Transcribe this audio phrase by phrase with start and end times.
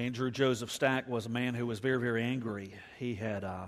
[0.00, 2.72] Andrew Joseph Stack was a man who was very, very angry.
[2.98, 3.66] He had uh,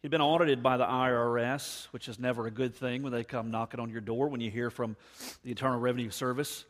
[0.00, 3.50] he'd been audited by the IRS, which is never a good thing when they come
[3.50, 4.96] knocking on your door when you hear from
[5.42, 6.64] the Internal Revenue Service.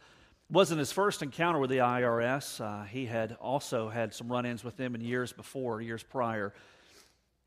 [0.49, 2.59] It wasn't his first encounter with the IRS.
[2.59, 6.55] Uh, he had also had some run-ins with them in years before, years prior.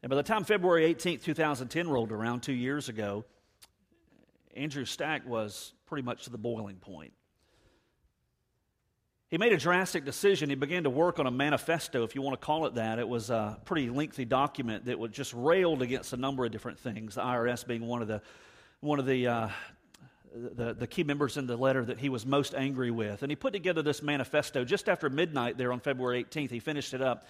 [0.04, 3.26] And by the time February 18, 2010 rolled around, two years ago,
[4.56, 7.14] Andrew Stack was pretty much to the boiling point.
[9.32, 10.50] He made a drastic decision.
[10.50, 13.00] He began to work on a manifesto, if you want to call it that.
[13.00, 16.78] It was a pretty lengthy document that would just railed against a number of different
[16.78, 18.22] things, the IRS being one of the,
[18.82, 19.50] one of the, uh,
[20.36, 23.24] the, the key members in the letter that he was most angry with.
[23.24, 26.52] And he put together this manifesto just after midnight there on February 18th.
[26.52, 27.26] He finished it up.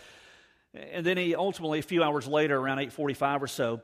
[0.73, 3.81] And then he ultimately, a few hours later, around 845 or so,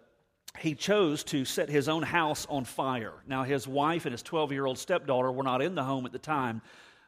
[0.57, 3.13] he chose to set his own house on fire.
[3.27, 6.12] Now, his wife and his 12 year old stepdaughter were not in the home at
[6.12, 6.63] the time,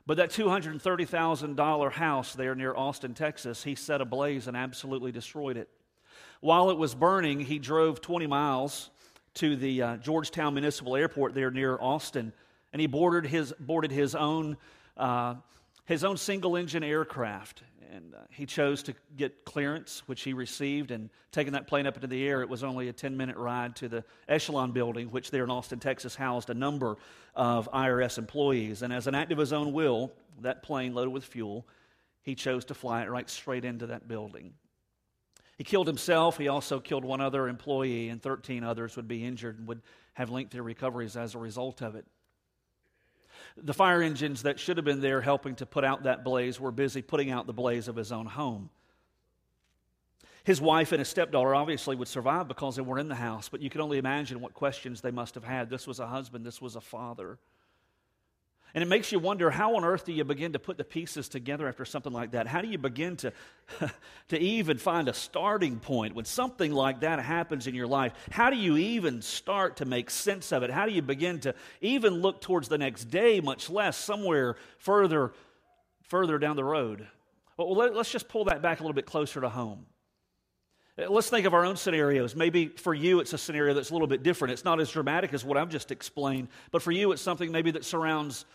[0.09, 5.69] but that $230,000 house there near Austin, Texas, he set ablaze and absolutely destroyed it.
[6.41, 8.89] While it was burning, he drove 20 miles
[9.35, 12.33] to the uh, Georgetown Municipal Airport there near Austin,
[12.73, 14.57] and he boarded his, boarded his own,
[14.97, 15.35] uh,
[15.85, 20.91] his own single engine aircraft and uh, he chose to get clearance, which he received,
[20.91, 23.75] and taking that plane up into the air, it was only a 10 minute ride
[23.77, 26.97] to the Echelon building, which there in Austin, Texas, housed a number
[27.35, 28.81] of IRS employees.
[28.81, 31.67] And as an act of his own will, that plane loaded with fuel,
[32.21, 34.53] he chose to fly it right straight into that building.
[35.57, 36.37] He killed himself.
[36.37, 39.81] He also killed one other employee, and 13 others would be injured and would
[40.13, 42.05] have lengthy recoveries as a result of it.
[43.58, 46.72] The fire engines that should have been there helping to put out that blaze were
[46.72, 48.69] busy putting out the blaze of his own home.
[50.44, 53.61] His wife and his stepdaughter obviously would survive because they were in the house, but
[53.61, 55.70] you can only imagine what questions they must have had.
[55.70, 57.38] This was a husband, this was a father.
[58.73, 61.27] And it makes you wonder how on earth do you begin to put the pieces
[61.27, 62.45] together after something like that?
[62.45, 63.33] How do you begin to,
[64.30, 68.13] to even find a starting point when something like that happens in your life?
[68.31, 70.69] How do you even start to make sense of it?
[70.69, 75.33] How do you begin to even look towards the next day, much less somewhere further,
[76.03, 77.08] further down the road?
[77.58, 79.85] Well, let, let's just pull that back a little bit closer to home.
[81.08, 82.36] Let's think of our own scenarios.
[82.36, 84.52] Maybe for you, it's a scenario that's a little bit different.
[84.52, 87.71] It's not as dramatic as what I've just explained, but for you, it's something maybe
[87.71, 88.45] that surrounds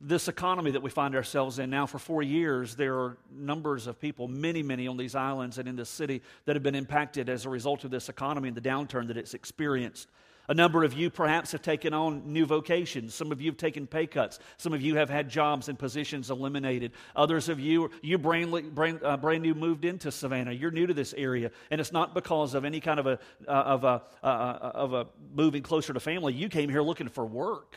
[0.00, 3.98] this economy that we find ourselves in now for four years there are numbers of
[3.98, 7.46] people many many on these islands and in this city that have been impacted as
[7.46, 10.10] a result of this economy and the downturn that it's experienced
[10.48, 13.14] a number of you perhaps have taken on new vocations.
[13.14, 14.38] Some of you have taken pay cuts.
[14.56, 16.92] Some of you have had jobs and positions eliminated.
[17.16, 20.52] Others of you, you brand, brand, uh, brand new moved into Savannah.
[20.52, 21.50] You're new to this area.
[21.70, 23.18] And it's not because of any kind of a,
[23.48, 26.34] uh, of, a, uh, uh, of a moving closer to family.
[26.34, 27.76] You came here looking for work.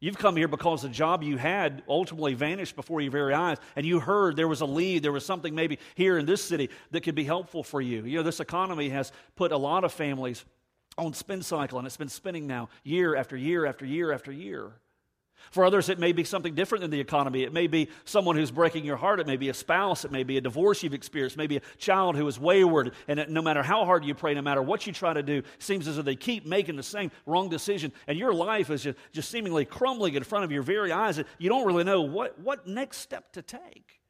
[0.00, 3.86] You've come here because the job you had ultimately vanished before your very eyes, and
[3.86, 7.00] you heard there was a lead, there was something maybe here in this city that
[7.00, 8.04] could be helpful for you.
[8.04, 10.44] You know, this economy has put a lot of families
[10.98, 14.72] on spin cycle, and it's been spinning now year after year after year after year.
[15.50, 17.42] For others, it may be something different than the economy.
[17.42, 19.20] It may be someone who's breaking your heart.
[19.20, 20.04] It may be a spouse.
[20.04, 21.36] It may be a divorce you've experienced.
[21.36, 22.92] Maybe a child who is wayward.
[23.08, 25.86] And no matter how hard you pray, no matter what you try to do, seems
[25.86, 27.92] as though they keep making the same wrong decision.
[28.06, 31.22] And your life is just, just seemingly crumbling in front of your very eyes.
[31.38, 34.00] You don't really know what, what next step to take.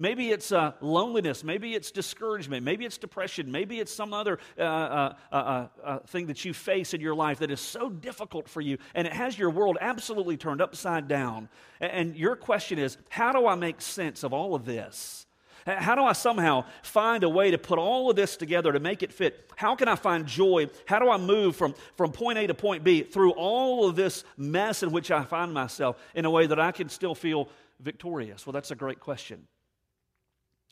[0.00, 1.44] Maybe it's uh, loneliness.
[1.44, 2.64] Maybe it's discouragement.
[2.64, 3.52] Maybe it's depression.
[3.52, 7.40] Maybe it's some other uh uh, uh, uh, thing that you face in your life
[7.40, 11.50] that is so difficult for you, and it has your world absolutely turned upside down.
[11.80, 15.26] And your question is how do I make sense of all of this?
[15.66, 19.02] How do I somehow find a way to put all of this together to make
[19.02, 19.50] it fit?
[19.56, 20.68] How can I find joy?
[20.86, 24.24] How do I move from, from point A to point B through all of this
[24.38, 28.46] mess in which I find myself in a way that I can still feel victorious?
[28.46, 29.46] Well, that's a great question.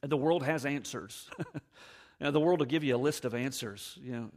[0.03, 1.28] The world has answers.
[2.20, 3.98] now, the world will give you a list of answers.
[4.00, 4.31] You know,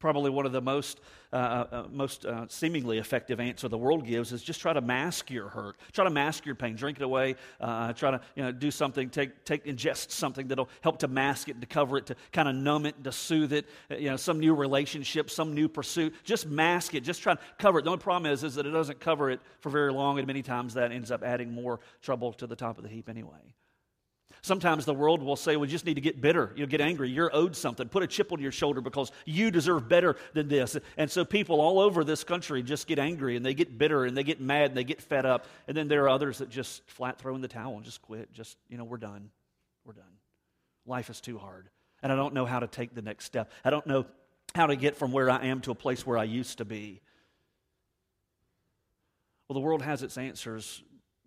[0.00, 1.00] probably one of the most,
[1.32, 4.80] uh, uh, uh, most uh, seemingly effective answer the world gives is just try to
[4.80, 8.42] mask your hurt, try to mask your pain, drink it away, uh, try to you
[8.42, 12.06] know, do something, take, take, ingest something that'll help to mask it, to cover it,
[12.06, 13.66] to kind of numb it, to soothe it.
[13.88, 16.12] You know, some new relationship, some new pursuit.
[16.24, 17.04] Just mask it.
[17.04, 17.84] Just try to cover it.
[17.84, 20.42] The only problem is, is that it doesn't cover it for very long, and many
[20.42, 23.54] times that ends up adding more trouble to the top of the heap anyway.
[24.44, 26.52] Sometimes the world will say, well, just need to get bitter.
[26.54, 27.08] You'll get angry.
[27.08, 27.88] You're owed something.
[27.88, 30.76] Put a chip on your shoulder because you deserve better than this.
[30.98, 34.14] And so people all over this country just get angry and they get bitter and
[34.14, 35.46] they get mad and they get fed up.
[35.66, 38.34] And then there are others that just flat throw in the towel and just quit.
[38.34, 39.30] Just, you know, we're done.
[39.86, 40.04] We're done.
[40.84, 41.70] Life is too hard.
[42.02, 43.50] And I don't know how to take the next step.
[43.64, 44.04] I don't know
[44.54, 47.00] how to get from where I am to a place where I used to be.
[49.48, 50.82] Well, the world has its answers,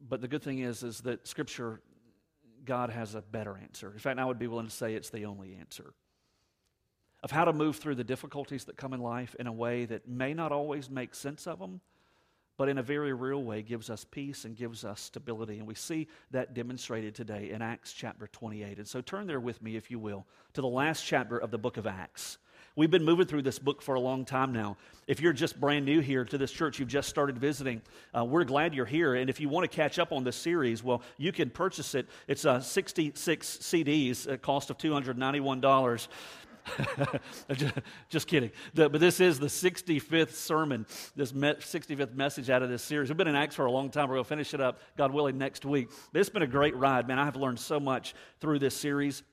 [0.08, 1.82] but the good thing is, is that Scripture
[2.68, 3.92] God has a better answer.
[3.92, 5.94] In fact, I would be willing to say it's the only answer
[7.24, 10.08] of how to move through the difficulties that come in life in a way that
[10.08, 11.82] may not always make sense of them,
[12.58, 15.58] but in a very real way gives us peace and gives us stability.
[15.58, 18.78] And we see that demonstrated today in Acts chapter 28.
[18.78, 21.58] And so turn there with me, if you will, to the last chapter of the
[21.58, 22.38] book of Acts.
[22.78, 24.78] We've been moving through this book for a long time now.
[25.08, 27.82] If you're just brand new here to this church, you've just started visiting,
[28.16, 29.16] uh, we're glad you're here.
[29.16, 32.08] And if you want to catch up on this series, well, you can purchase it.
[32.28, 36.08] It's uh, 66 CDs, at a cost of $291.
[38.10, 38.52] just, kidding.
[38.76, 40.86] The, but this is the 65th sermon,
[41.16, 43.10] this me, 65th message out of this series.
[43.10, 44.08] We've been in Acts for a long time.
[44.08, 45.90] We're going to finish it up, God willing, next week.
[46.14, 47.18] But it's been a great ride, man.
[47.18, 49.24] I have learned so much through this series.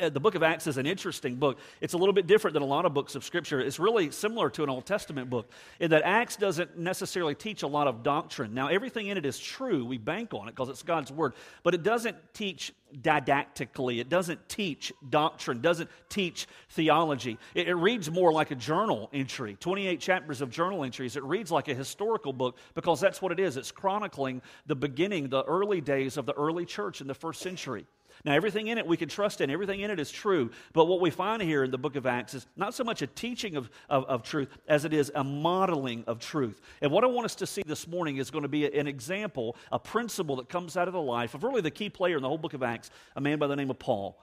[0.00, 1.58] Uh, the book of Acts is an interesting book.
[1.80, 3.60] It's a little bit different than a lot of books of Scripture.
[3.60, 5.50] It's really similar to an Old Testament book
[5.80, 8.54] in that Acts doesn't necessarily teach a lot of doctrine.
[8.54, 9.84] Now, everything in it is true.
[9.84, 11.34] We bank on it because it's God's Word.
[11.62, 17.38] But it doesn't teach didactically, it doesn't teach doctrine, doesn't teach theology.
[17.54, 21.16] It, it reads more like a journal entry 28 chapters of journal entries.
[21.16, 23.56] It reads like a historical book because that's what it is.
[23.56, 27.86] It's chronicling the beginning, the early days of the early church in the first century.
[28.24, 30.50] Now, everything in it we can trust in, everything in it is true.
[30.72, 33.06] But what we find here in the book of Acts is not so much a
[33.06, 36.60] teaching of, of, of, truth as it is a modeling of truth.
[36.80, 39.56] And what I want us to see this morning is going to be an example,
[39.72, 42.28] a principle that comes out of the life of really the key player in the
[42.28, 44.18] whole book of Acts, a man by the name of Paul.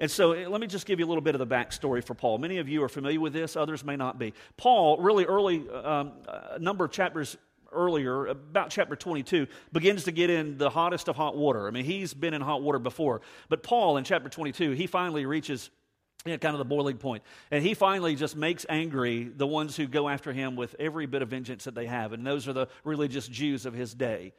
[0.00, 2.14] And so eh, let me just give you a little bit of the backstory for
[2.14, 2.38] Paul.
[2.38, 4.32] Many of you are familiar with this, others may not be.
[4.56, 7.36] Paul, really early, um, a number of chapters
[7.72, 11.66] earlier, about chapter 22, begins to get in the hottest of hot water.
[11.66, 13.20] I mean, he's been in hot water before.
[13.48, 15.70] But Paul, in chapter 22, he finally reaches
[16.24, 17.22] you know, kind of the boiling point.
[17.50, 21.22] And he finally just makes angry the ones who go after him with every bit
[21.22, 22.12] of vengeance that they have.
[22.12, 24.32] And those are the religious Jews of his day.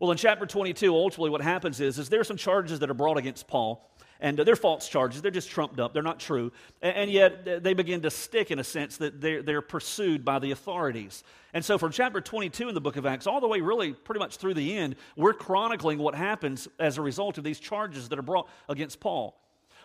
[0.00, 2.94] Well, in chapter 22, ultimately what happens is, is there are some charges that are
[2.94, 3.88] brought against Paul.
[4.20, 5.22] And they're false charges.
[5.22, 5.92] They're just trumped up.
[5.92, 6.52] They're not true.
[6.80, 10.52] And yet they begin to stick in a sense that they're, they're pursued by the
[10.52, 11.24] authorities.
[11.52, 14.20] And so from chapter 22 in the book of Acts, all the way really pretty
[14.20, 18.18] much through the end, we're chronicling what happens as a result of these charges that
[18.18, 19.38] are brought against Paul.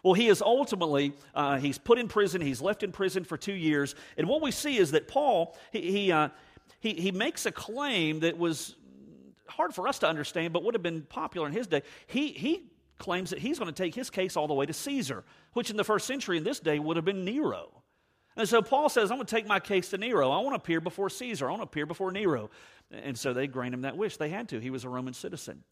[0.03, 2.41] Well, he is ultimately, uh, he's put in prison.
[2.41, 3.95] He's left in prison for two years.
[4.17, 6.29] And what we see is that Paul, he, he, uh,
[6.79, 8.75] he, he makes a claim that was
[9.47, 11.81] hard for us to understand, but would have been popular in his day.
[12.07, 12.63] He, he
[12.99, 15.23] claims that he's going to take his case all the way to Caesar,
[15.53, 17.81] which in the first century in this day would have been Nero.
[18.37, 20.29] And so Paul says, I'm going to take my case to Nero.
[20.29, 21.47] I want to appear before Caesar.
[21.47, 22.49] I want to appear before Nero.
[22.91, 24.17] And so they grant him that wish.
[24.17, 24.59] They had to.
[24.59, 25.63] He was a Roman citizen.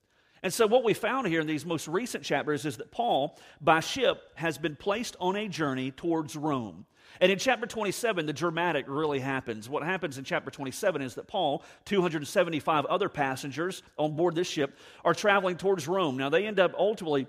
[0.43, 3.79] And so, what we found here in these most recent chapters is that Paul, by
[3.79, 6.85] ship, has been placed on a journey towards Rome.
[7.19, 9.69] And in chapter 27, the dramatic really happens.
[9.69, 14.77] What happens in chapter 27 is that Paul, 275 other passengers on board this ship,
[15.03, 16.17] are traveling towards Rome.
[16.17, 17.27] Now, they end up ultimately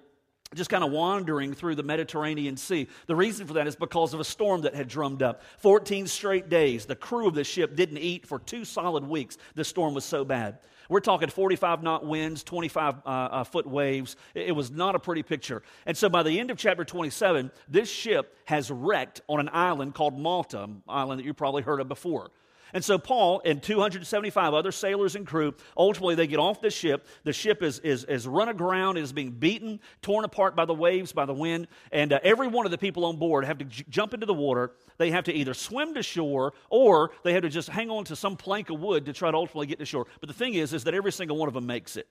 [0.54, 2.88] just kind of wandering through the Mediterranean Sea.
[3.06, 5.42] The reason for that is because of a storm that had drummed up.
[5.58, 6.86] 14 straight days.
[6.86, 9.36] The crew of the ship didn't eat for two solid weeks.
[9.54, 10.58] The storm was so bad.
[10.88, 14.16] We're talking 45 knot winds, 25 uh, uh, foot waves.
[14.34, 15.62] It, it was not a pretty picture.
[15.84, 19.94] And so by the end of chapter 27, this ship has wrecked on an island
[19.94, 22.30] called Malta, island that you probably heard of before.
[22.72, 27.06] And so Paul and 275 other sailors and crew, ultimately they get off the ship.
[27.24, 30.74] The ship is, is, is run aground, it is being beaten, torn apart by the
[30.74, 33.64] waves, by the wind, and uh, every one of the people on board have to
[33.64, 34.72] j- jump into the water.
[34.98, 38.16] They have to either swim to shore or they have to just hang on to
[38.16, 40.06] some plank of wood to try to ultimately get to shore.
[40.20, 42.06] But the thing is, is that every single one of them makes it.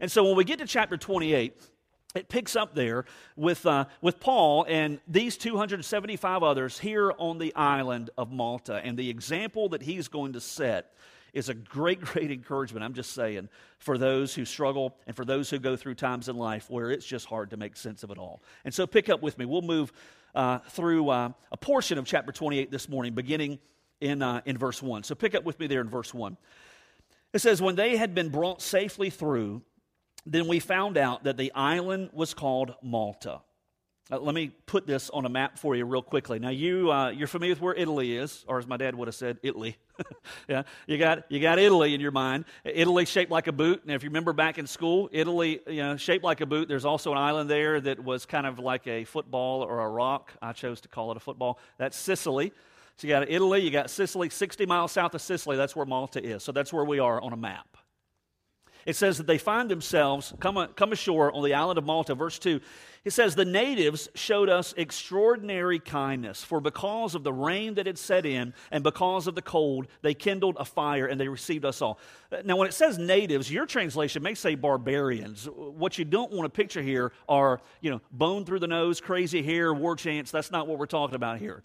[0.00, 1.60] And so when we get to chapter 28,
[2.14, 3.04] it picks up there
[3.36, 8.80] with, uh, with Paul and these 275 others here on the island of Malta.
[8.82, 10.94] And the example that he's going to set
[11.34, 13.48] is a great, great encouragement, I'm just saying,
[13.78, 17.04] for those who struggle and for those who go through times in life where it's
[17.04, 18.42] just hard to make sense of it all.
[18.64, 19.44] And so pick up with me.
[19.44, 19.92] We'll move
[20.34, 23.58] uh, through uh, a portion of chapter 28 this morning, beginning
[24.00, 25.02] in, uh, in verse 1.
[25.02, 26.36] So pick up with me there in verse 1.
[27.34, 29.62] It says, When they had been brought safely through,
[30.32, 33.40] then we found out that the island was called Malta.
[34.10, 36.38] Uh, let me put this on a map for you real quickly.
[36.38, 39.14] Now, you, uh, you're familiar with where Italy is, or as my dad would have
[39.14, 39.76] said, Italy.
[40.48, 42.46] yeah, you got, you got Italy in your mind.
[42.64, 43.82] Italy shaped like a boot.
[43.82, 46.68] And if you remember back in school, Italy, you know, shaped like a boot.
[46.68, 50.32] There's also an island there that was kind of like a football or a rock.
[50.40, 51.58] I chose to call it a football.
[51.76, 52.52] That's Sicily.
[52.96, 55.56] So you got Italy, you got Sicily, 60 miles south of Sicily.
[55.56, 56.42] That's where Malta is.
[56.42, 57.77] So that's where we are on a map.
[58.86, 62.14] It says that they find themselves come, come ashore on the island of Malta.
[62.14, 62.60] Verse 2
[63.08, 67.96] it says, The natives showed us extraordinary kindness, for because of the rain that had
[67.96, 71.80] set in and because of the cold, they kindled a fire and they received us
[71.80, 71.98] all.
[72.44, 75.48] Now, when it says natives, your translation may say barbarians.
[75.50, 79.42] What you don't want to picture here are, you know, bone through the nose, crazy
[79.42, 80.30] hair, war chants.
[80.30, 81.62] That's not what we're talking about here.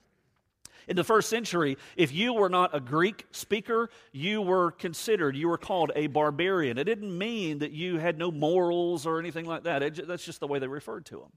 [0.88, 5.48] In the first century, if you were not a Greek speaker, you were considered, you
[5.48, 6.78] were called a barbarian.
[6.78, 9.84] It didn't mean that you had no morals or anything like that.
[9.84, 11.32] It, that's just the way they referred to them.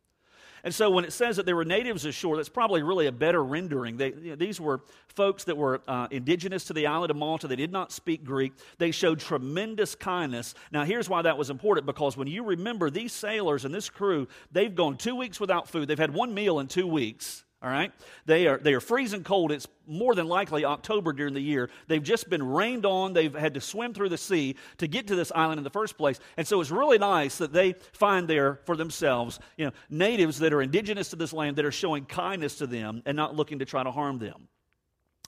[0.67, 3.45] And so when it says that there were natives ashore, that's probably really a better
[3.45, 3.99] rendering.
[3.99, 7.47] They, you know, these were folks that were uh, indigenous to the island of Malta.
[7.47, 8.53] They did not speak Greek.
[8.79, 10.55] They showed tremendous kindness.
[10.73, 14.27] Now, here's why that was important because when you remember these sailors and this crew,
[14.51, 17.45] they've gone two weeks without food, they've had one meal in two weeks.
[17.63, 17.91] All right?
[18.27, 19.51] They are, they are freezing cold.
[19.51, 21.71] It's more than likely October during the year.
[21.89, 23.15] They've just been rained on.
[23.15, 25.97] They've had to swim through the sea to get to this island in the first
[25.97, 26.21] place.
[26.37, 30.53] And so it's really nice that they find there for themselves, you know, natives that
[30.53, 33.65] are indigenous to this land that are showing kindness to them and not looking to
[33.65, 34.49] try to harm them.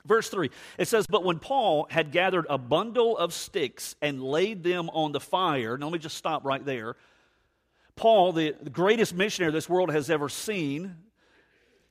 [0.04, 4.62] Verse 3, it says, But when Paul had gathered a bundle of sticks and laid
[4.62, 6.96] them on the fire, now let me just stop right there.
[7.96, 10.94] Paul, the, the greatest missionary this world has ever seen,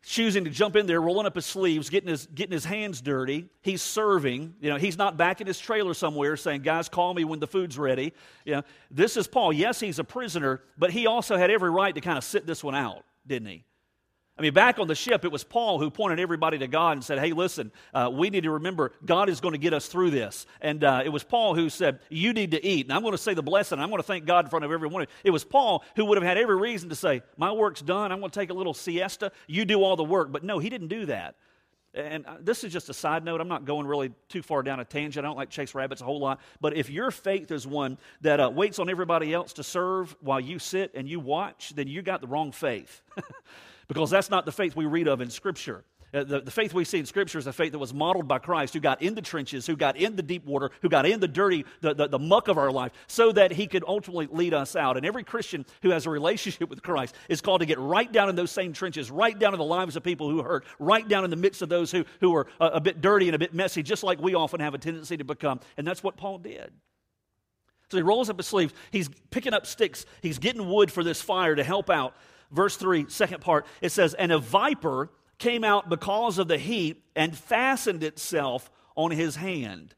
[0.03, 3.49] choosing to jump in there, rolling up his sleeves, getting his, getting his hands dirty.
[3.61, 4.55] He's serving.
[4.61, 7.47] You know, he's not back in his trailer somewhere saying, guys, call me when the
[7.47, 8.13] food's ready.
[8.45, 9.51] You know, this is Paul.
[9.51, 12.63] Yes, he's a prisoner, but he also had every right to kind of sit this
[12.63, 13.65] one out, didn't he?
[14.37, 17.03] I mean, back on the ship, it was Paul who pointed everybody to God and
[17.03, 20.11] said, Hey, listen, uh, we need to remember God is going to get us through
[20.11, 20.45] this.
[20.61, 22.85] And uh, it was Paul who said, You need to eat.
[22.85, 23.79] And I'm going to say the blessing.
[23.79, 25.07] I'm going to thank God in front of everyone.
[25.23, 28.11] It was Paul who would have had every reason to say, My work's done.
[28.11, 29.31] I'm going to take a little siesta.
[29.47, 30.31] You do all the work.
[30.31, 31.35] But no, he didn't do that.
[31.95, 33.41] And uh, this is just a side note.
[33.41, 35.25] I'm not going really too far down a tangent.
[35.25, 36.39] I don't like chase rabbits a whole lot.
[36.61, 40.39] But if your faith is one that uh, waits on everybody else to serve while
[40.39, 43.01] you sit and you watch, then you got the wrong faith.
[43.87, 45.83] because that's not the faith we read of in Scripture.
[46.13, 48.39] Uh, the, the, faith we see in Scripture is a faith that was modeled by
[48.39, 51.19] Christ, who got in the trenches, who got in the deep water, who got in
[51.19, 54.53] the dirty, the, the, the, muck of our life, so that he could ultimately lead
[54.53, 54.95] us out.
[54.95, 58.29] And every Christian who has a relationship with Christ is called to get right down
[58.29, 61.25] in those same trenches, right down in the lives of people who hurt, right down
[61.25, 63.53] in the midst of those who, who are a, a bit dirty and a bit
[63.53, 65.59] messy, just like we often have a tendency to become.
[65.75, 66.71] And that's what Paul did.
[67.89, 71.21] So he rolls up his sleeves, he's picking up sticks, he's getting wood for this
[71.21, 72.15] fire to help out
[72.51, 77.03] verse 3, second part, it says, And a viper came out because of the heat
[77.15, 79.93] and fastened itself on his hand.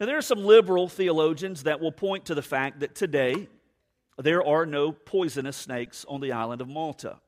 [0.00, 3.48] Now, there are some liberal theologians that will point to the fact that today
[4.16, 7.18] there are no poisonous snakes on the island of Malta.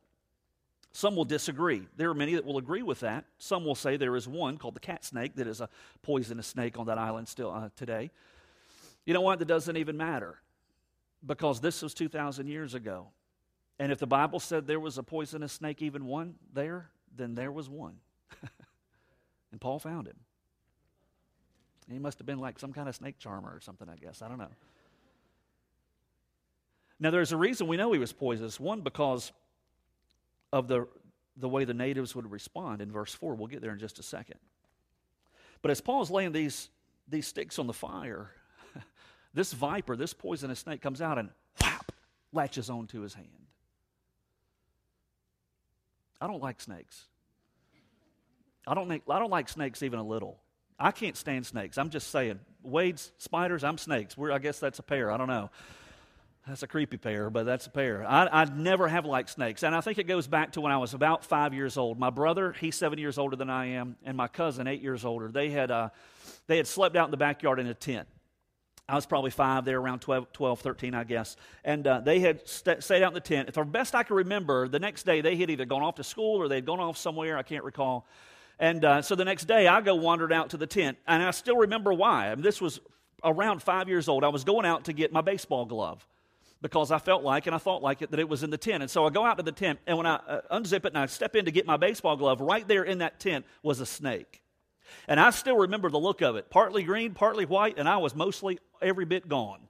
[0.93, 1.87] Some will disagree.
[1.97, 3.25] There are many that will agree with that.
[3.39, 5.69] Some will say there is one called the cat snake that is a
[6.03, 8.11] poisonous snake on that island still uh, today.
[9.05, 9.39] You know what?
[9.39, 10.41] That doesn't even matter
[11.25, 13.09] because this was 2,000 years ago.
[13.81, 17.51] And if the Bible said there was a poisonous snake, even one there, then there
[17.51, 17.97] was one.
[19.53, 20.19] and Paul found him.
[21.91, 24.21] He must have been like some kind of snake charmer or something, I guess.
[24.21, 24.51] I don't know.
[27.01, 28.61] Now, there's a reason we know he was poisonous.
[28.61, 29.33] One, because
[30.53, 30.87] of the,
[31.39, 33.35] the way the natives would respond in verse 4.
[33.35, 34.41] We'll get there in just a second.
[35.63, 36.69] But as Paul's laying these,
[37.09, 38.31] these sticks on the fire,
[39.33, 41.31] this viper, this poisonous snake, comes out and
[41.63, 41.93] whap,
[42.31, 43.41] latches onto his hand.
[46.21, 47.07] I don't like snakes.
[48.67, 50.39] I don't, make, I don't like snakes even a little.
[50.79, 51.79] I can't stand snakes.
[51.79, 52.41] I'm just saying.
[52.63, 54.17] Wade's spiders, I'm snakes.
[54.17, 55.11] We're, I guess that's a pair.
[55.11, 55.51] I don't know.
[56.47, 58.05] That's a creepy pair, but that's a pair.
[58.07, 59.63] I, I never have liked snakes.
[59.63, 61.99] And I think it goes back to when I was about five years old.
[61.99, 65.29] My brother, he's seven years older than I am, and my cousin, eight years older,
[65.29, 65.91] they had, uh,
[66.47, 68.09] they had slept out in the backyard in a tent.
[68.91, 71.37] I was probably five, there, around 12, 12 13, I guess.
[71.65, 73.53] And uh, they had st- stayed out in the tent.
[73.53, 76.43] The best I can remember, the next day they had either gone off to school
[76.43, 78.07] or they'd gone off somewhere, I can't recall.
[78.59, 80.99] And uh, so the next day I go wandered out to the tent.
[81.07, 82.31] And I still remember why.
[82.31, 82.81] I mean, this was
[83.23, 84.25] around five years old.
[84.25, 86.07] I was going out to get my baseball glove
[86.63, 88.83] because I felt like and I thought like it that it was in the tent.
[88.83, 90.99] And so I go out to the tent, and when I uh, unzip it and
[90.99, 93.87] I step in to get my baseball glove, right there in that tent was a
[93.87, 94.43] snake.
[95.09, 98.15] And I still remember the look of it partly green, partly white, and I was
[98.15, 99.61] mostly every bit gone.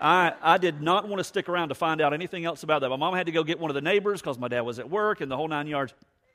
[0.00, 2.88] I, I did not want to stick around to find out anything else about that.
[2.88, 4.88] My mom had to go get one of the neighbors because my dad was at
[4.88, 5.92] work and the whole nine yards.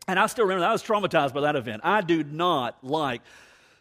[0.08, 1.82] And I still remember I was traumatized by that event.
[1.86, 3.22] I do not like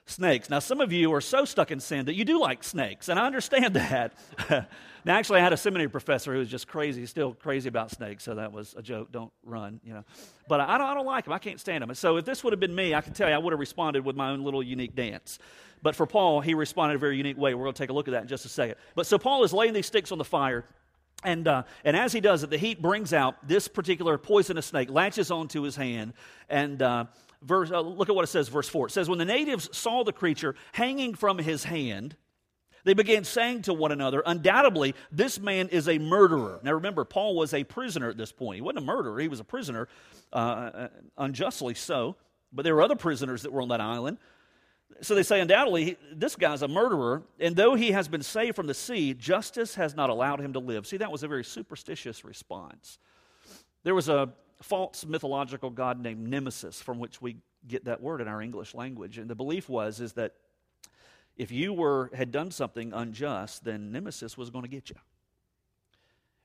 [0.06, 0.50] snakes.
[0.50, 3.18] Now, some of you are so stuck in sin that you do like snakes, and
[3.18, 4.14] I understand that.
[4.49, 8.25] now, actually, I had a seminary professor who was just crazy, still crazy about snakes,
[8.25, 9.12] so that was a joke.
[9.12, 10.04] Don't run, you know.
[10.49, 11.32] But I don't, I don't like them.
[11.32, 11.94] I can't stand them.
[11.94, 14.04] So, if this would have been me, I can tell you I would have responded
[14.04, 15.38] with my own little unique dance.
[15.82, 17.54] But for Paul, he responded a very unique way.
[17.54, 18.76] We're going to take a look at that in just a second.
[18.94, 20.64] But so Paul is laying these sticks on the fire.
[21.25, 24.90] And, uh, and as he does it, the heat brings out this particular poisonous snake,
[24.90, 26.14] latches onto his hand,
[26.49, 27.04] and uh,
[27.43, 28.87] verse, uh, look at what it says, verse 4.
[28.87, 32.17] It says, When the natives saw the creature hanging from his hand,
[32.85, 36.61] they began saying to one another, Undoubtedly, this man is a murderer.
[36.63, 38.57] Now remember, Paul was a prisoner at this point.
[38.57, 39.89] He wasn't a murderer, he was a prisoner,
[40.33, 42.17] uh, uh unjustly so.
[42.53, 44.19] But there were other prisoners that were on that island.
[45.01, 48.67] So they say, Undoubtedly, this guy's a murderer, and though he has been saved from
[48.67, 50.87] the sea, justice has not allowed him to live.
[50.87, 52.99] See, that was a very superstitious response.
[53.85, 54.31] There was a
[54.62, 59.19] false mythological god named Nemesis, from which we get that word in our English language.
[59.19, 60.35] And the belief was is that
[61.37, 64.97] if you were had done something unjust, then Nemesis was going to get you.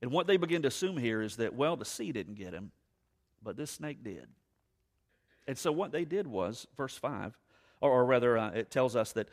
[0.02, 2.72] And what they begin to assume here is that, well, the sea didn't get him,
[3.44, 4.28] but this snake did.
[5.48, 7.38] And so what they did was, verse 5,
[7.82, 9.30] or, or rather, uh, it tells us that,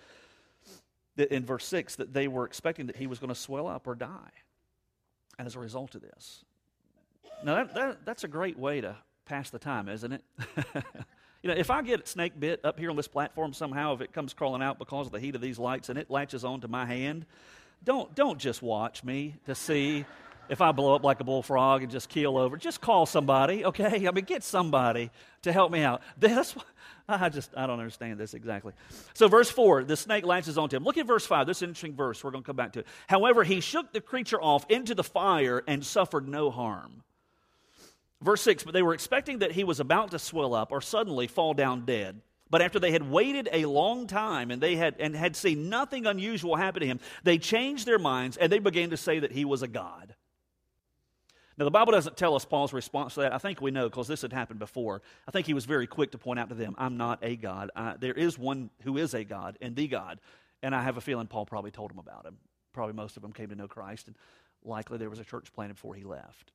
[1.16, 3.86] that in verse 6 that they were expecting that he was going to swell up
[3.86, 4.30] or die
[5.38, 6.44] as a result of this.
[7.44, 8.96] Now, that, that, that's a great way to
[9.26, 10.22] pass the time, isn't it?
[11.42, 14.12] you know, if I get snake bit up here on this platform somehow, if it
[14.12, 16.86] comes crawling out because of the heat of these lights and it latches onto my
[16.86, 17.26] hand,
[17.84, 20.06] don't, don't just watch me to see
[20.48, 22.56] if I blow up like a bullfrog and just keel over.
[22.56, 24.08] Just call somebody, okay?
[24.08, 25.10] I mean, get somebody
[25.42, 26.02] to help me out.
[26.18, 26.56] That's
[27.06, 28.72] I just, I don't understand this exactly.
[29.12, 30.84] So, verse 4, the snake latches onto him.
[30.84, 31.46] Look at verse 5.
[31.46, 32.24] This is an interesting verse.
[32.24, 32.86] We're going to come back to it.
[33.06, 37.02] However, he shook the creature off into the fire and suffered no harm.
[38.20, 41.26] Verse 6 But they were expecting that he was about to swell up or suddenly
[41.26, 42.20] fall down dead.
[42.50, 46.06] But after they had waited a long time and they had and had seen nothing
[46.06, 49.44] unusual happen to him, they changed their minds and they began to say that he
[49.44, 50.14] was a god.
[51.56, 53.32] Now, the Bible doesn't tell us Paul's response to that.
[53.32, 55.02] I think we know because this had happened before.
[55.26, 57.70] I think he was very quick to point out to them, I'm not a God.
[57.76, 60.20] I, there is one who is a God and the God.
[60.62, 62.38] And I have a feeling Paul probably told them about him.
[62.72, 64.16] Probably most of them came to know Christ, and
[64.64, 66.52] likely there was a church planted before he left.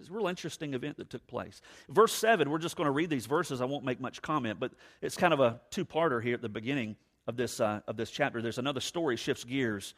[0.00, 1.60] It's a real interesting event that took place.
[1.88, 3.60] Verse 7, we're just going to read these verses.
[3.60, 6.48] I won't make much comment, but it's kind of a two parter here at the
[6.48, 6.96] beginning
[7.26, 8.42] of this, uh, of this chapter.
[8.42, 9.94] There's another story, shifts gears,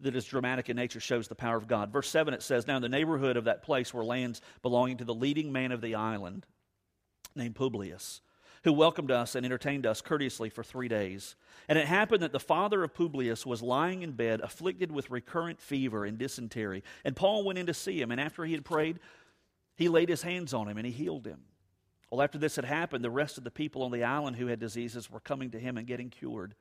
[0.00, 1.92] that is dramatic in nature, shows the power of God.
[1.92, 5.04] Verse 7, it says, Now in the neighborhood of that place were lands belonging to
[5.04, 6.46] the leading man of the island,
[7.36, 8.20] named Publius,
[8.64, 11.36] who welcomed us and entertained us courteously for three days.
[11.68, 15.60] And it happened that the father of Publius was lying in bed, afflicted with recurrent
[15.60, 16.82] fever and dysentery.
[17.04, 18.98] And Paul went in to see him, and after he had prayed,
[19.76, 21.40] he laid his hands on him and he healed him.
[22.10, 24.60] Well, after this had happened, the rest of the people on the island who had
[24.60, 26.54] diseases were coming to him and getting cured.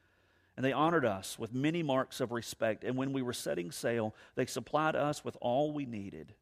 [0.55, 2.83] And they honored us with many marks of respect.
[2.83, 6.33] And when we were setting sail, they supplied us with all we needed.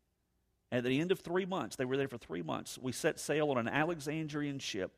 [0.71, 3.51] At the end of three months, they were there for three months, we set sail
[3.51, 4.93] on an Alexandrian ship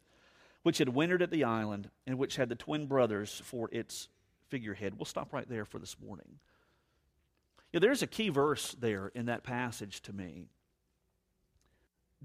[0.64, 4.08] which had wintered at the island and which had the twin brothers for its
[4.48, 4.94] figurehead.
[4.98, 6.40] We'll stop right there for this morning.
[7.72, 10.48] Yeah, there's a key verse there in that passage to me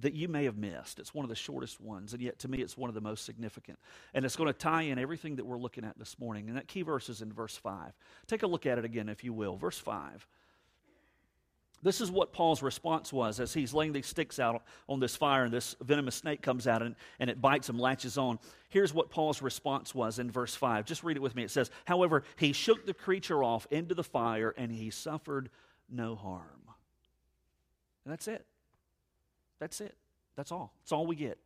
[0.01, 0.99] that you may have missed.
[0.99, 3.25] It's one of the shortest ones, and yet to me it's one of the most
[3.25, 3.79] significant.
[4.15, 6.49] And it's going to tie in everything that we're looking at this morning.
[6.49, 7.93] And that key verse is in verse 5.
[8.27, 9.57] Take a look at it again, if you will.
[9.57, 10.27] Verse 5.
[11.81, 15.45] This is what Paul's response was as he's laying these sticks out on this fire,
[15.45, 18.41] and this venomous snake comes out and, and it bites him, latches on.
[18.69, 20.85] Here's what Paul's response was in verse 5.
[20.85, 21.45] Just read it with me.
[21.45, 25.51] It says, However, he shook the creature off into the fire, and he suffered
[25.89, 26.43] no harm.
[28.05, 28.45] And that's it.
[29.61, 29.97] That's it.
[30.37, 30.73] That's all.
[30.81, 31.39] That's all we get.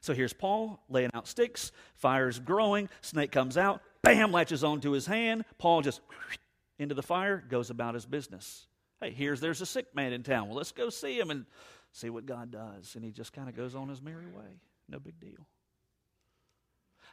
[0.00, 5.06] So here's Paul laying out sticks, fire's growing, snake comes out, bam, latches onto his
[5.06, 5.44] hand.
[5.58, 6.00] Paul just
[6.78, 8.66] into the fire, goes about his business.
[9.00, 10.48] Hey, here's there's a sick man in town.
[10.48, 11.46] Well, let's go see him and
[11.92, 12.94] see what God does.
[12.94, 14.60] And he just kind of goes on his merry way.
[14.88, 15.46] No big deal.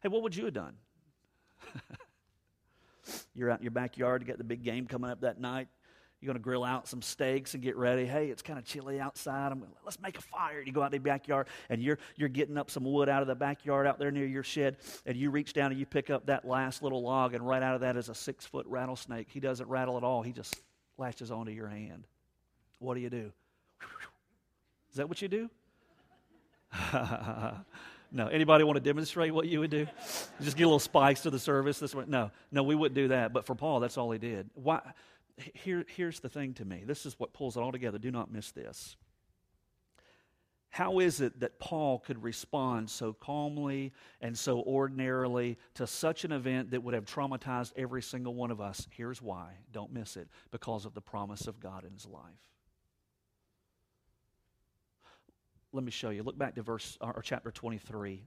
[0.04, 0.74] Hey, what would you have done?
[3.34, 5.70] You're out in your backyard, you got the big game coming up that night.
[6.20, 8.06] You're going to grill out some steaks and get ready.
[8.06, 9.52] Hey, it's kind of chilly outside.
[9.52, 10.62] I'm, gonna, let's make a fire.
[10.62, 13.28] You go out in the backyard and you're, you're getting up some wood out of
[13.28, 14.78] the backyard out there near your shed.
[15.06, 17.76] And you reach down and you pick up that last little log, and right out
[17.76, 19.28] of that is a six foot rattlesnake.
[19.30, 20.56] He doesn't rattle at all, he just
[20.98, 22.06] latches onto your hand.
[22.80, 23.32] What do you do?
[24.90, 25.50] Is that what you do?
[28.12, 28.28] no.
[28.28, 29.86] Anybody want to demonstrate what you would do?
[30.42, 31.80] Just get a little spice to the service.
[31.80, 32.06] This way?
[32.08, 33.34] No, no, we wouldn't do that.
[33.34, 34.50] But for Paul, that's all he did.
[34.56, 34.82] Why?
[35.38, 36.84] Here, here's the thing to me.
[36.86, 37.98] This is what pulls it all together.
[37.98, 38.96] Do not miss this.
[40.70, 46.32] How is it that Paul could respond so calmly and so ordinarily to such an
[46.32, 48.88] event that would have traumatized every single one of us?
[48.92, 49.54] Here's why.
[49.72, 50.28] Don't miss it.
[50.52, 52.22] Because of the promise of God in his life.
[55.72, 56.24] Let me show you.
[56.24, 58.24] Look back to verse or chapter 23.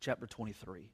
[0.00, 0.90] Chapter 23.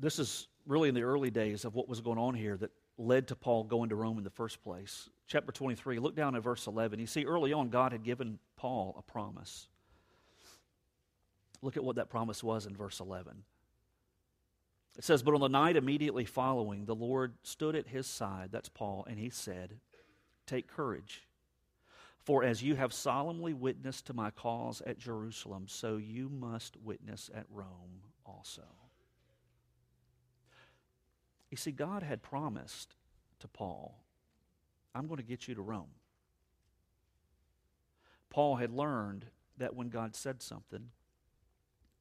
[0.00, 3.28] This is really in the early days of what was going on here that led
[3.28, 5.08] to Paul going to Rome in the first place.
[5.26, 6.98] Chapter 23, look down at verse 11.
[6.98, 9.68] You see, early on, God had given Paul a promise.
[11.62, 13.42] Look at what that promise was in verse 11.
[14.98, 18.68] It says, But on the night immediately following, the Lord stood at his side, that's
[18.68, 19.78] Paul, and he said,
[20.46, 21.26] Take courage,
[22.18, 27.30] for as you have solemnly witnessed to my cause at Jerusalem, so you must witness
[27.34, 28.64] at Rome also.
[31.50, 32.94] You see, God had promised
[33.40, 34.04] to Paul,
[34.94, 35.90] I'm going to get you to Rome.
[38.28, 39.26] Paul had learned
[39.58, 40.90] that when God said something,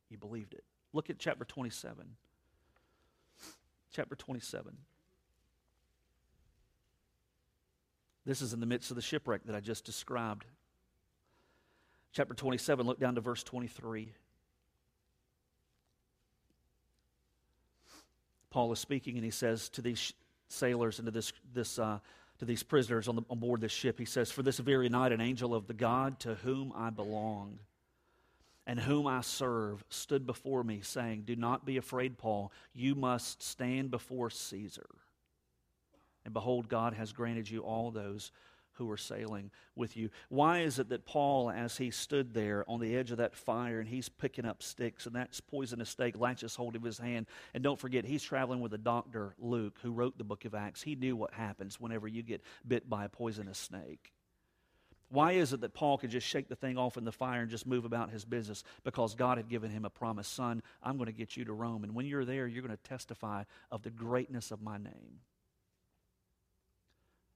[0.09, 0.63] he believed it.
[0.93, 2.15] Look at chapter 27.
[3.91, 4.77] Chapter 27.
[8.25, 10.45] This is in the midst of the shipwreck that I just described.
[12.11, 14.13] Chapter 27, look down to verse 23.
[18.49, 20.13] Paul is speaking, and he says to these
[20.47, 21.99] sailors and to this, this uh,
[22.39, 25.11] to these prisoners on, the, on board this ship, he says, For this very night,
[25.11, 27.59] an angel of the God to whom I belong
[28.65, 32.51] and whom I serve stood before me, saying, Do not be afraid, Paul.
[32.73, 34.87] You must stand before Caesar.
[36.23, 38.31] And behold, God has granted you all those
[38.79, 40.09] who are sailing with you.
[40.29, 43.79] Why is it that Paul, as he stood there on the edge of that fire
[43.79, 47.27] and he's picking up sticks and that poisonous snake latches hold of his hand?
[47.53, 50.81] And don't forget, he's traveling with a doctor, Luke, who wrote the book of Acts.
[50.81, 54.13] He knew what happens whenever you get bit by a poisonous snake.
[55.09, 57.49] Why is it that Paul could just shake the thing off in the fire and
[57.49, 58.63] just move about his business?
[58.83, 61.83] Because God had given him a promise Son, I'm going to get you to Rome.
[61.83, 65.21] And when you're there, you're going to testify of the greatness of my name.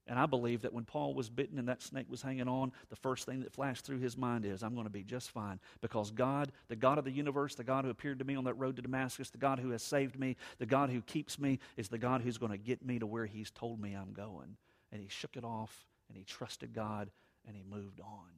[0.05, 2.95] And I believe that when Paul was bitten and that snake was hanging on, the
[2.95, 5.59] first thing that flashed through his mind is, I'm going to be just fine.
[5.79, 8.55] Because God, the God of the universe, the God who appeared to me on that
[8.55, 11.87] road to Damascus, the God who has saved me, the God who keeps me, is
[11.87, 14.57] the God who's going to get me to where he's told me I'm going.
[14.91, 17.09] And he shook it off and he trusted God
[17.47, 18.29] and he moved on.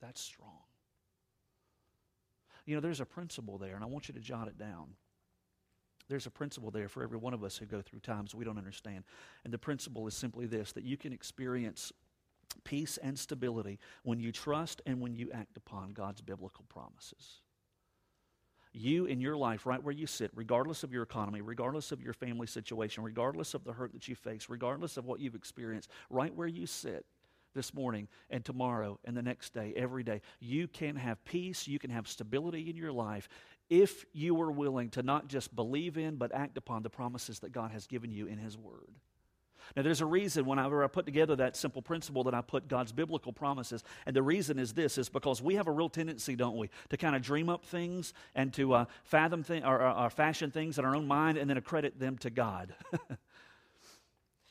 [0.00, 0.62] That's strong.
[2.66, 4.90] You know, there's a principle there, and I want you to jot it down.
[6.08, 8.58] There's a principle there for every one of us who go through times we don't
[8.58, 9.04] understand.
[9.44, 11.92] And the principle is simply this that you can experience
[12.64, 17.42] peace and stability when you trust and when you act upon God's biblical promises.
[18.72, 22.12] You in your life, right where you sit, regardless of your economy, regardless of your
[22.12, 26.34] family situation, regardless of the hurt that you face, regardless of what you've experienced, right
[26.34, 27.04] where you sit,
[27.54, 30.20] this morning and tomorrow and the next day, every day.
[30.38, 33.28] You can have peace, you can have stability in your life
[33.70, 37.52] if you are willing to not just believe in, but act upon the promises that
[37.52, 38.94] God has given you in His Word.
[39.76, 42.92] Now, there's a reason whenever I put together that simple principle that I put God's
[42.92, 46.56] biblical promises, and the reason is this: is because we have a real tendency, don't
[46.56, 50.10] we, to kind of dream up things and to uh, fathom things or, or, or
[50.10, 52.74] fashion things in our own mind and then accredit them to God.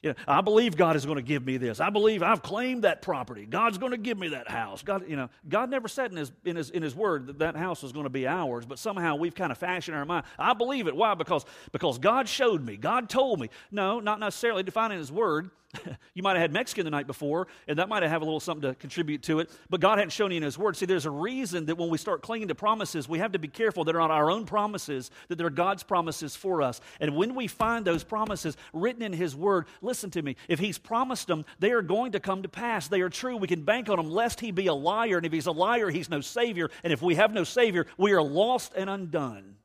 [0.03, 1.79] You know, I believe God is going to give me this.
[1.79, 3.47] I believe I've claimed that property.
[3.47, 4.83] God's going to give me that house.
[4.83, 7.55] God, you know, God never said in his, in his, in his word that that
[7.55, 10.25] house was going to be ours, but somehow we've kind of fashioned our mind.
[10.37, 10.95] I believe it.
[10.95, 11.15] Why?
[11.15, 12.77] Because, because God showed me.
[12.77, 13.49] God told me.
[13.71, 15.49] No, not necessarily defining his word.
[16.13, 18.69] you might have had Mexican the night before, and that might have a little something
[18.69, 20.77] to contribute to it, but God hadn't shown you in His Word.
[20.77, 23.47] See, there's a reason that when we start clinging to promises, we have to be
[23.47, 26.81] careful that they're not our own promises, that they're God's promises for us.
[26.99, 30.35] And when we find those promises written in His Word, listen to me.
[30.47, 32.87] If He's promised them, they are going to come to pass.
[32.87, 33.37] They are true.
[33.37, 35.17] We can bank on them, lest He be a liar.
[35.17, 36.69] And if He's a liar, He's no Savior.
[36.83, 39.55] And if we have no Savior, we are lost and undone.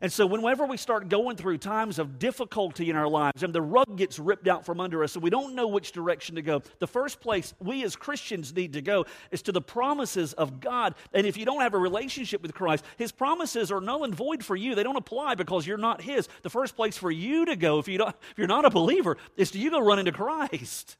[0.00, 3.62] And so, whenever we start going through times of difficulty in our lives and the
[3.62, 6.62] rug gets ripped out from under us and we don't know which direction to go,
[6.78, 10.94] the first place we as Christians need to go is to the promises of God.
[11.12, 14.44] And if you don't have a relationship with Christ, His promises are null and void
[14.44, 14.74] for you.
[14.74, 16.28] They don't apply because you're not His.
[16.42, 19.16] The first place for you to go, if, you don't, if you're not a believer,
[19.36, 20.96] is to you go run into Christ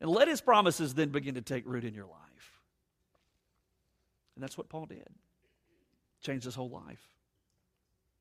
[0.00, 2.18] and let His promises then begin to take root in your life.
[4.38, 5.08] And that's what Paul did.
[6.22, 7.17] Changed his whole life.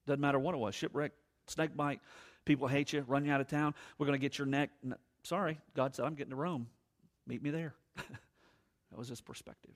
[0.07, 1.11] Doesn't matter what it was shipwreck,
[1.47, 1.99] snake bite,
[2.45, 3.75] people hate you, run you out of town.
[3.97, 4.71] We're going to get your neck.
[4.81, 6.67] No, sorry, God said, I'm getting to Rome.
[7.27, 7.73] Meet me there.
[7.95, 9.73] that was his perspective.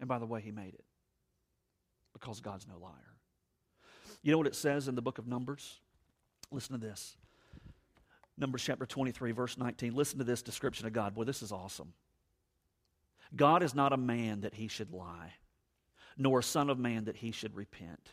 [0.00, 0.84] And by the way, he made it
[2.12, 2.92] because God's no liar.
[4.22, 5.80] You know what it says in the book of Numbers?
[6.50, 7.16] Listen to this.
[8.36, 9.94] Numbers chapter 23, verse 19.
[9.94, 11.14] Listen to this description of God.
[11.14, 11.92] Boy, this is awesome.
[13.34, 15.34] God is not a man that he should lie,
[16.18, 18.10] nor a son of man that he should repent.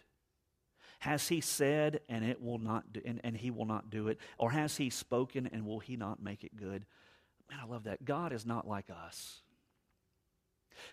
[0.99, 4.19] Has he said and it will not do, and, and he will not do it?
[4.37, 6.85] Or has he spoken and will he not make it good?
[7.49, 8.03] Man, I love that.
[8.03, 9.41] God is not like us.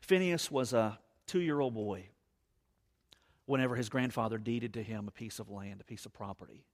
[0.01, 2.09] Phineas was a two year old boy
[3.47, 6.65] whenever his grandfather deeded to him a piece of land, a piece of property.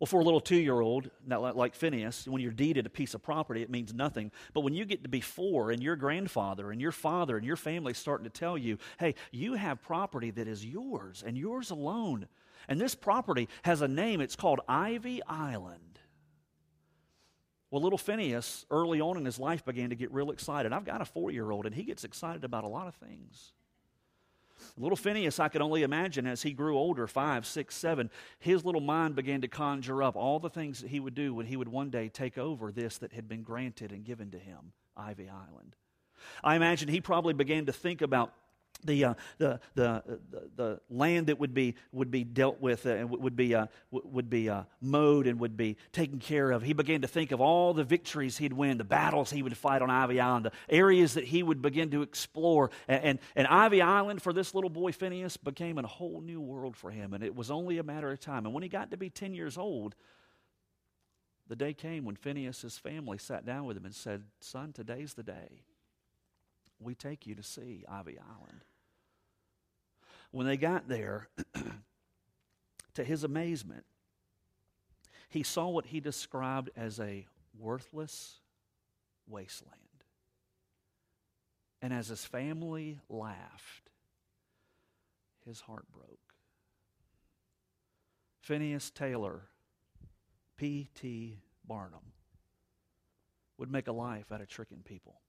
[0.00, 3.22] Well, for a little two year old, like Phineas, when you're deeded a piece of
[3.22, 4.32] property, it means nothing.
[4.54, 7.56] But when you get to be four and your grandfather and your father and your
[7.56, 12.28] family starting to tell you, hey, you have property that is yours and yours alone.
[12.66, 15.98] And this property has a name, it's called Ivy Island.
[17.70, 20.72] Well, little Phineas, early on in his life, began to get real excited.
[20.72, 23.52] I've got a four year old, and he gets excited about a lot of things.
[24.76, 28.80] Little Phineas, I could only imagine as he grew older, five, six, seven, his little
[28.80, 31.68] mind began to conjure up all the things that he would do when he would
[31.68, 35.76] one day take over this that had been granted and given to him, Ivy Island.
[36.44, 38.32] I imagine he probably began to think about
[38.84, 42.90] the, uh, the, the, the, the, land that would be, would be dealt with uh,
[42.90, 46.62] and would be, uh, would be uh, mowed and would be taken care of.
[46.62, 49.82] He began to think of all the victories he'd win, the battles he would fight
[49.82, 52.70] on Ivy Island, the areas that he would begin to explore.
[52.88, 56.76] And, and, and Ivy Island for this little boy, Phineas, became a whole new world
[56.76, 57.14] for him.
[57.14, 58.46] And it was only a matter of time.
[58.46, 59.94] And when he got to be 10 years old,
[61.50, 65.24] the day came when Phineas's family sat down with him and said, Son, today's the
[65.24, 65.64] day.
[66.78, 68.64] We take you to see Ivy Island.
[70.30, 71.28] When they got there,
[72.94, 73.84] to his amazement,
[75.28, 77.26] he saw what he described as a
[77.58, 78.38] worthless
[79.28, 79.76] wasteland.
[81.82, 83.90] And as his family laughed,
[85.46, 86.18] his heart broke.
[88.40, 89.42] Phineas Taylor,
[90.56, 91.38] P.T.
[91.66, 92.12] Barnum,
[93.56, 95.20] would make a life out of tricking people.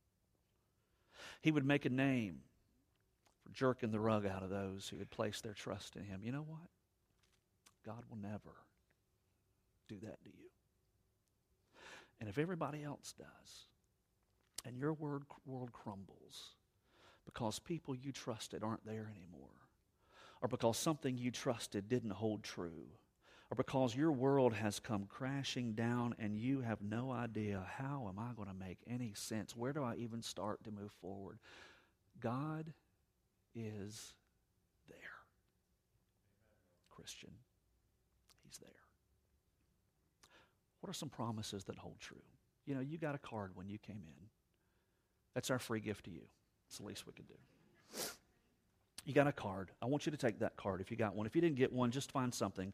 [1.42, 2.40] He would make a name
[3.54, 6.22] jerking the rug out of those who had placed their trust in him.
[6.24, 6.70] You know what?
[7.86, 8.56] God will never
[9.88, 10.50] do that to you.
[12.20, 13.66] And if everybody else does,
[14.66, 16.52] and your word, world crumbles
[17.26, 19.50] because people you trusted aren't there anymore,
[20.42, 22.88] or because something you trusted didn't hold true,
[23.50, 28.18] or because your world has come crashing down and you have no idea how am
[28.18, 29.56] I going to make any sense?
[29.56, 31.38] Where do I even start to move forward?
[32.20, 32.74] God
[33.56, 34.14] is
[34.88, 34.98] there.
[36.90, 37.32] Christian,
[38.44, 38.70] He's there.
[40.82, 42.22] What are some promises that hold true?
[42.66, 44.28] You know, you got a card when you came in.
[45.34, 46.22] That's our free gift to you.
[46.68, 47.34] It's the least we can do.
[49.06, 49.72] You got a card.
[49.82, 51.26] I want you to take that card if you got one.
[51.26, 52.74] If you didn't get one, just find something.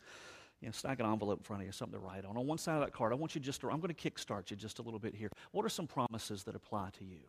[0.61, 2.35] You know, stack an envelope in front of you, something to write on.
[2.35, 4.49] On one side of that card, I want you just to, I'm going to kickstart
[4.49, 5.29] you just a little bit here.
[5.51, 7.19] What are some promises that apply to you?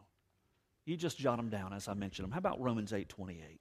[0.88, 2.32] You just jot them down as I mentioned them.
[2.32, 3.60] How about Romans 8 28?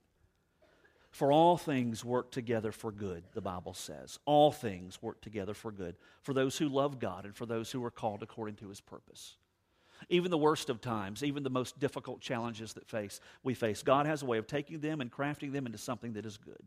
[1.12, 4.18] For all things work together for good, the Bible says.
[4.24, 7.84] All things work together for good for those who love God and for those who
[7.84, 9.36] are called according to his purpose.
[10.08, 14.06] Even the worst of times, even the most difficult challenges that face, we face, God
[14.06, 16.64] has a way of taking them and crafting them into something that is good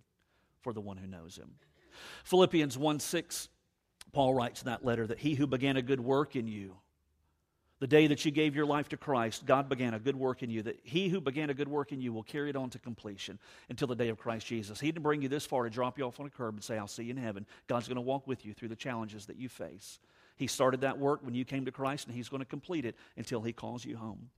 [0.60, 1.52] for the one who knows him.
[2.24, 3.48] Philippians 1 6,
[4.12, 6.76] Paul writes in that letter that he who began a good work in you
[7.80, 10.50] the day that you gave your life to Christ, God began a good work in
[10.50, 12.78] you, that he who began a good work in you will carry it on to
[12.78, 13.38] completion
[13.70, 14.78] until the day of Christ Jesus.
[14.78, 16.76] He didn't bring you this far to drop you off on a curb and say,
[16.76, 17.46] I'll see you in heaven.
[17.66, 19.98] God's going to walk with you through the challenges that you face.
[20.36, 22.96] He started that work when you came to Christ, and he's going to complete it
[23.16, 24.28] until he calls you home.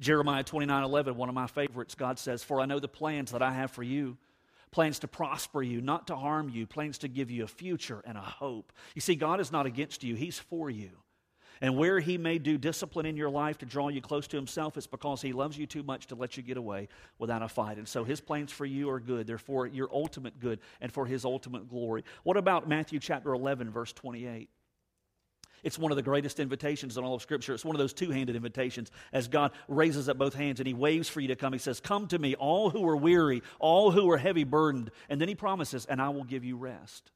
[0.00, 3.42] Jeremiah 29 11, one of my favorites, God says, For I know the plans that
[3.42, 4.16] I have for you
[4.70, 8.16] plans to prosper you, not to harm you, plans to give you a future and
[8.16, 8.72] a hope.
[8.94, 10.90] You see, God is not against you, He's for you.
[11.60, 14.76] And where He may do discipline in your life to draw you close to Himself,
[14.76, 17.76] it's because He loves you too much to let you get away without a fight.
[17.76, 19.26] And so His plans for you are good.
[19.26, 22.04] They're for your ultimate good and for His ultimate glory.
[22.22, 24.48] What about Matthew chapter 11, verse 28?
[25.62, 27.52] It's one of the greatest invitations in all of Scripture.
[27.52, 30.74] It's one of those two handed invitations as God raises up both hands and He
[30.74, 31.52] waves for you to come.
[31.52, 34.90] He says, Come to me, all who are weary, all who are heavy burdened.
[35.08, 37.10] And then He promises, And I will give you rest.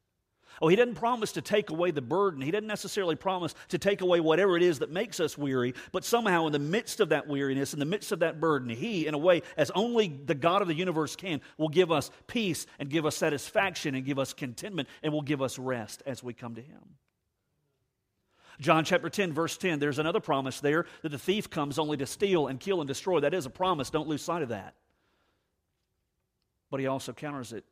[0.61, 2.41] Oh, he doesn't promise to take away the burden.
[2.41, 6.05] He doesn't necessarily promise to take away whatever it is that makes us weary, but
[6.05, 9.13] somehow in the midst of that weariness, in the midst of that burden, he, in
[9.13, 12.89] a way, as only the God of the universe can, will give us peace and
[12.89, 16.55] give us satisfaction and give us contentment and will give us rest as we come
[16.55, 16.81] to him.
[18.59, 22.05] John chapter 10, verse 10, there's another promise there that the thief comes only to
[22.05, 23.19] steal and kill and destroy.
[23.19, 23.89] That is a promise.
[23.89, 24.75] Don't lose sight of that.
[26.71, 27.65] But he also counters it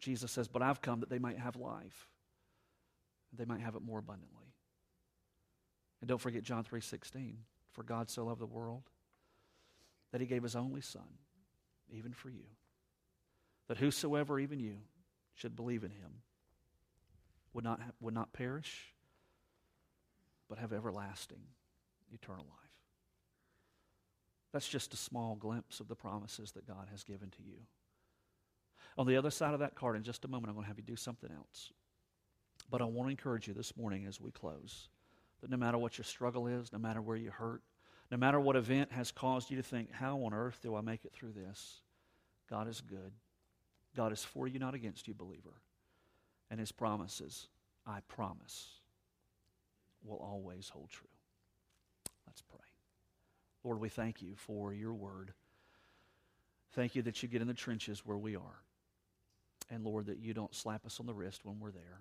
[0.00, 2.08] Jesus says, But I've come that they might have life,
[3.36, 4.54] they might have it more abundantly.
[6.00, 7.36] And don't forget John 3:16,
[7.72, 8.84] for God so loved the world
[10.12, 11.18] that he gave his only son,
[11.90, 12.46] even for you,
[13.66, 14.78] that whosoever, even you,
[15.34, 16.22] should believe in him
[17.52, 18.94] would not, have, would not perish,
[20.48, 21.42] but have everlasting,
[22.12, 22.68] eternal life.
[24.52, 27.58] That's just a small glimpse of the promises that God has given to you.
[28.96, 30.78] On the other side of that card, in just a moment, I'm going to have
[30.78, 31.72] you do something else.
[32.70, 34.88] But I want to encourage you this morning as we close
[35.40, 37.62] that no matter what your struggle is, no matter where you hurt,
[38.10, 41.04] no matter what event has caused you to think, how on earth do I make
[41.04, 41.80] it through this?
[42.50, 43.12] God is good.
[43.96, 45.54] God is for you, not against you, believer.
[46.50, 47.48] And his promises,
[47.86, 48.68] I promise,
[50.02, 51.08] will always hold true.
[52.26, 52.58] Let's pray.
[53.64, 55.32] Lord, we thank you for your word.
[56.72, 58.62] Thank you that you get in the trenches where we are.
[59.70, 62.00] And Lord, that you don't slap us on the wrist when we're there.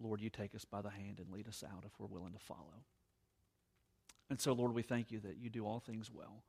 [0.00, 2.38] Lord, you take us by the hand and lead us out if we're willing to
[2.38, 2.84] follow.
[4.30, 6.42] And so, Lord, we thank you that you do all things well.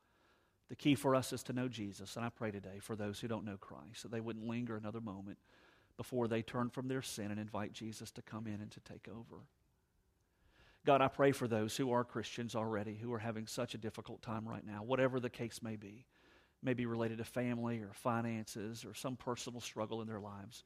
[0.69, 2.15] The key for us is to know Jesus.
[2.15, 5.01] And I pray today for those who don't know Christ that they wouldn't linger another
[5.01, 5.37] moment
[5.97, 9.07] before they turn from their sin and invite Jesus to come in and to take
[9.07, 9.41] over.
[10.85, 14.21] God, I pray for those who are Christians already who are having such a difficult
[14.21, 16.05] time right now, whatever the case may be,
[16.63, 20.63] maybe related to family or finances or some personal struggle in their lives.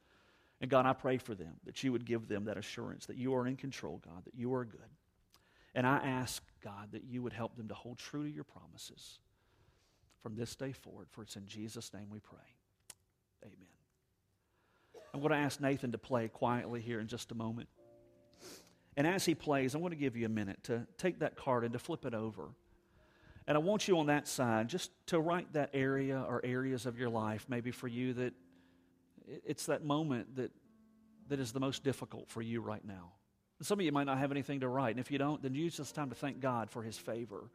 [0.61, 3.35] And God, I pray for them that you would give them that assurance that you
[3.35, 4.79] are in control, God, that you are good.
[5.75, 9.19] And I ask, God, that you would help them to hold true to your promises
[10.21, 11.07] from this day forward.
[11.11, 12.37] For it's in Jesus' name we pray.
[13.43, 13.67] Amen.
[15.13, 17.67] I'm going to ask Nathan to play quietly here in just a moment.
[18.95, 21.63] And as he plays, I want to give you a minute to take that card
[21.63, 22.49] and to flip it over.
[23.47, 26.97] And I want you on that side just to write that area or areas of
[26.97, 28.33] your life, maybe for you that
[29.45, 30.51] it's that moment that,
[31.29, 33.11] that is the most difficult for you right now.
[33.61, 34.91] Some of you might not have anything to write.
[34.91, 37.49] And if you don't, then use this time to thank God for his favor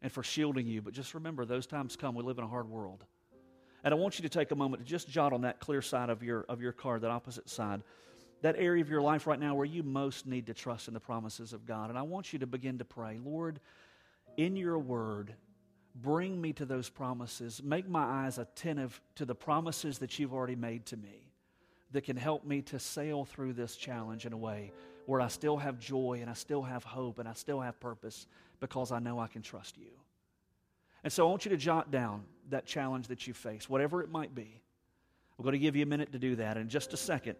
[0.00, 0.80] and for shielding you.
[0.80, 2.14] But just remember, those times come.
[2.14, 3.04] We live in a hard world.
[3.84, 6.10] And I want you to take a moment to just jot on that clear side
[6.10, 7.82] of your, of your card, that opposite side,
[8.42, 11.00] that area of your life right now where you most need to trust in the
[11.00, 11.90] promises of God.
[11.90, 13.60] And I want you to begin to pray, Lord,
[14.36, 15.34] in your word,
[16.02, 17.62] bring me to those promises.
[17.62, 21.32] Make my eyes attentive to the promises that you've already made to me
[21.92, 24.72] that can help me to sail through this challenge in a way
[25.06, 28.26] where I still have joy and I still have hope and I still have purpose
[28.60, 29.90] because I know I can trust you.
[31.04, 34.10] And so I want you to jot down that challenge that you face, whatever it
[34.10, 34.60] might be.
[35.38, 36.56] We're going to give you a minute to do that.
[36.56, 37.36] In just a second,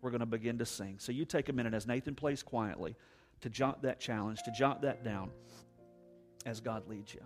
[0.00, 0.96] we're going to begin to sing.
[0.98, 2.96] So you take a minute as Nathan plays quietly
[3.42, 5.30] to jot that challenge, to jot that down
[6.46, 7.20] as God leads you.